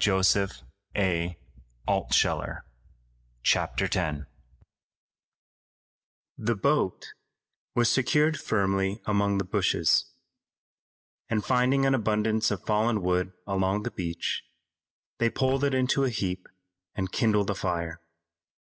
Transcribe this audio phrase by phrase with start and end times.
[0.00, 0.48] CHAPTER
[0.96, 1.36] X OVER
[1.84, 2.62] THE
[3.46, 4.24] MOUNTAINS
[6.38, 7.12] The boat
[7.74, 10.06] was secured firmly among the bushes,
[11.28, 14.42] and finding an abundance of fallen wood along the beach,
[15.18, 16.48] they pulled it into a heap
[16.94, 18.00] and kindled a fire.